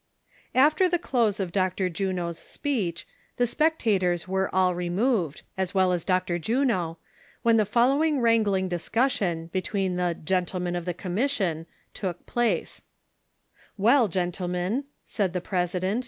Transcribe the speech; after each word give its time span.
fFTER 0.55 0.89
the 0.89 0.97
close 0.97 1.39
of 1.39 1.51
Dr. 1.51 1.87
Juno's 1.87 2.39
speech, 2.39 3.05
the 3.37 3.43
specta 3.43 3.99
tors 3.99 4.27
were 4.27 4.49
all 4.51 4.73
removed, 4.73 5.43
as 5.59 5.75
well 5.75 5.91
as 5.93 6.03
Dr. 6.03 6.39
Juno, 6.39 6.97
when 7.43 7.57
the 7.57 7.67
following 7.69 8.19
wrangling 8.19 8.67
discussion, 8.67 9.51
between 9.53 9.97
the" 9.97 10.17
Gentlemen 10.33 10.75
of 10.75 10.85
tlie 10.85 10.97
Commission," 10.97 11.67
took 11.93 12.25
place: 12.25 12.81
""Well, 13.77 14.07
gentlemen," 14.07 14.85
said 15.05 15.33
the 15.33 15.41
president. 15.41 15.99